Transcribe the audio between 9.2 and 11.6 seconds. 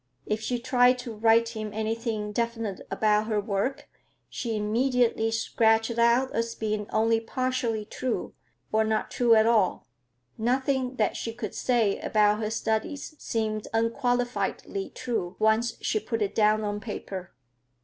at all. Nothing that she could